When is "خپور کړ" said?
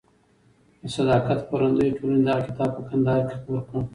3.39-3.79